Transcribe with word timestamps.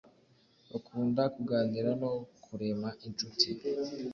bakunda 0.69 1.21
kuganira 1.35 1.89
no 2.01 2.11
kurema 2.43 2.89
inshuti 3.07 3.47